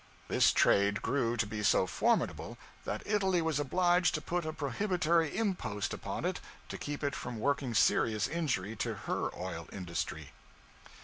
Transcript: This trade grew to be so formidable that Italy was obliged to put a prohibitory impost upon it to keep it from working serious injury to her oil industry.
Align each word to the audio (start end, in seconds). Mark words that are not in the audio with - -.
This 0.29 0.51
trade 0.51 1.03
grew 1.03 1.37
to 1.37 1.45
be 1.45 1.61
so 1.61 1.85
formidable 1.85 2.57
that 2.85 3.03
Italy 3.05 3.39
was 3.39 3.59
obliged 3.59 4.15
to 4.15 4.19
put 4.21 4.47
a 4.47 4.51
prohibitory 4.51 5.37
impost 5.37 5.93
upon 5.93 6.25
it 6.25 6.39
to 6.69 6.77
keep 6.79 7.03
it 7.03 7.13
from 7.15 7.37
working 7.39 7.75
serious 7.75 8.27
injury 8.27 8.75
to 8.77 8.95
her 9.05 9.29
oil 9.37 9.67
industry. 9.71 10.31